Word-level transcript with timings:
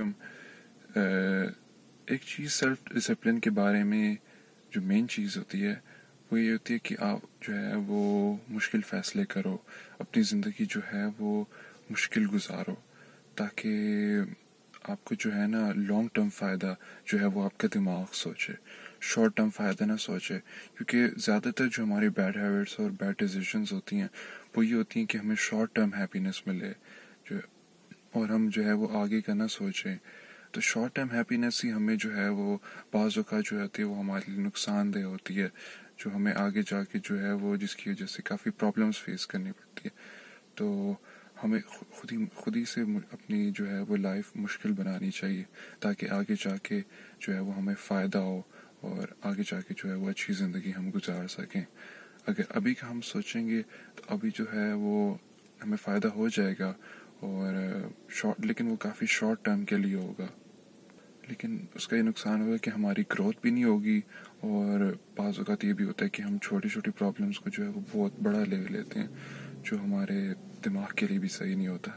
Hm. 0.00 0.10
ایک 2.06 2.20
چیز 2.20 2.52
self 2.52 2.84
discipline 2.84 3.38
کے 3.40 3.50
بارے 3.50 3.82
میں 3.84 4.14
جو 4.70 4.80
مین 4.82 5.08
چیز 5.08 5.36
ہوتی 5.36 5.66
ہے، 5.66 5.74
وہ 6.30 6.40
یہ 6.40 6.52
ہوتی 6.52 6.74
ہے 6.74 6.78
کہ 6.78 6.96
آپ 6.98 7.18
جو 7.40 7.58
ہے 7.58 7.74
وہ 7.86 8.36
مشکل 8.48 8.80
فیصلے 8.80 9.24
کرو، 9.24 9.56
اپنی 9.98 10.22
زندگی 10.22 10.64
جو 10.64 10.80
ہے 10.94 11.04
وہ 11.18 11.44
مشکل 11.90 12.26
گزارو، 12.34 12.74
تاکہ 13.34 13.70
آپ 14.82 15.04
کو 15.04 15.14
جو 15.14 15.34
ہے 15.34 15.46
نا 15.46 15.72
لانگ 15.76 16.08
ٹرم 16.12 16.28
فائدہ 16.28 16.74
جو 17.04 17.20
ہے 17.20 17.26
وہ 17.26 17.44
آپ 17.44 17.58
کا 17.58 17.68
دماغ 17.74 18.04
سوچے۔ 18.12 18.52
شارٹ 19.00 19.36
ٹرم 19.36 19.50
فائدہ 19.50 19.84
نہ 19.84 19.96
سوچے، 19.96 20.38
کیونکہ 20.74 21.06
زیادہ 21.16 21.50
تر 21.56 21.68
جو 21.68 21.82
ہماری 21.84 22.08
بیڈ 22.08 22.36
ہیبٹس 22.36 22.80
اور 22.80 22.90
بیڈ 22.90 23.18
ڈیسیزنس 23.18 23.72
ہوتی 23.72 24.00
ہیں، 24.00 24.08
وہ 24.56 24.66
یہ 24.66 24.74
ہوتی 24.74 25.00
ہیں 25.00 25.06
کہ 25.06 25.18
ہمیں 25.18 25.36
شارٹ 25.38 25.74
ٹرم 25.74 25.94
ہیپینس 25.94 26.46
ملے، 26.46 26.72
جو 27.30 27.36
اور 28.14 28.28
ہم 28.28 28.48
جو 28.52 28.64
ہے 28.64 28.72
وہ 28.72 28.88
آگے 28.92 29.20
کا 29.20 29.34
نہ 29.34 29.46
سوچیں۔ 29.50 29.96
تو 30.52 30.60
شارٹ 30.60 30.94
ٹرم 30.94 31.10
ہیپینس 31.12 31.64
ہی 31.64 31.72
ہمیں 31.72 31.96
جو 31.96 32.16
ہے 32.16 32.28
وہ 32.28 32.58
بعض 32.92 33.10
اوقات 33.16 33.44
جو 33.44 33.62
ہوتی 33.62 33.82
ہے 33.82 33.86
وہ 33.88 33.98
ہمارے 33.98 34.30
لیے 34.30 34.44
نقصان 34.44 34.94
دہ 34.94 34.98
ہوتی 34.98 35.40
ہے، 35.40 35.48
جو 35.98 36.14
ہمیں 36.14 36.32
آگے 36.36 36.62
جا 36.62 36.84
کے 36.84 36.98
جو 37.02 37.20
ہے 37.22 37.32
وہ 37.32 37.56
جس 37.56 37.76
کی 37.76 37.90
وجہ 37.90 38.06
سے 38.06 38.22
کافی 38.22 38.50
پرابلمس 38.50 38.98
فیس 38.98 39.26
کرنی 39.26 39.52
پڑتی 39.52 39.88
ہے۔ 39.88 39.96
تو 40.54 40.94
ہمیں 41.44 41.60
خود 41.68 42.12
ہی 42.12 42.18
خود 42.34 42.56
ہی 42.56 42.64
سے 42.64 42.80
اپنی 43.12 43.50
جو 43.54 43.70
ہے 43.70 43.80
وہ 43.80 43.96
لائف 43.96 44.24
مشکل 44.34 44.72
بنانی 44.72 45.10
چاہیے، 45.10 45.42
تاکہ 45.80 46.10
آگے 46.10 46.34
جا 46.40 46.56
کے 46.56 46.80
جو 47.20 47.34
ہے 47.34 47.40
وہ 47.40 47.56
ہمیں 47.56 47.74
فائدہ 47.74 48.18
ہو 48.18 48.42
اور 48.80 49.08
آگے 49.22 49.42
جا 49.46 49.60
کے 49.60 49.74
جو 49.76 49.88
ہے 49.88 49.94
وہ 49.94 50.10
اچھی 50.10 50.34
زندگی 50.34 50.72
ہم 50.78 50.90
گزار 50.94 51.28
سکیں۔ 51.28 51.62
اگر 52.26 52.42
ابھی 52.48 52.74
کا 52.74 52.90
ہم 52.90 53.00
سوچیں 53.00 53.48
گے 53.48 53.62
تو 53.94 54.02
ابھی 54.08 54.30
جو 54.34 54.44
ہے 54.54 54.72
وہ 54.72 55.16
ہمیں 55.64 55.76
فائدہ 55.76 56.08
ہو 56.08 56.28
جائے 56.28 56.54
گا 56.58 56.72
اور 57.20 57.73
شارٹ 58.14 58.46
لیکن 58.46 58.66
وہ 58.66 58.76
کافی 58.76 59.06
شارٹ 59.06 59.44
ٹرم 59.44 59.64
کے 59.64 59.76
لیے 59.76 59.94
ہوگا۔ 59.94 60.26
لیکن 61.28 61.58
اس 61.74 61.88
کا 61.88 61.96
یہ 61.96 62.02
نقصان 62.02 62.42
ہوگا 62.42 62.56
کہ 62.56 62.70
ہماری 62.70 63.02
گروتھ 63.02 63.36
بھی 63.42 63.50
نہیں 63.50 63.64
ہوگی 63.64 64.00
اور 64.40 64.94
بعض 65.16 65.38
اوقات 65.38 65.64
یہ 65.64 65.72
بھی 65.72 65.84
ہوتا 65.84 66.04
ہے 66.04 66.10
کہ 66.10 66.22
ہم 66.22 66.38
چھوٹی 66.38 66.68
چھوٹی 66.68 66.90
پرابلمس 66.90 67.38
کو 67.38 67.50
جو 67.50 67.64
ہے 67.64 67.68
وہ 67.68 67.80
بہت 67.92 68.20
بڑا 68.22 68.44
لے 68.44 68.56
لیتے 68.70 69.00
ہیں، 69.00 69.06
جو 69.62 69.78
ہمارے 69.78 70.28
دماغ 70.64 70.86
کے 70.96 71.06
لیے 71.06 71.18
بھی 71.18 71.28
صحیح 71.28 71.56
نہیں 71.56 71.68
ہوتا۔ 71.68 71.90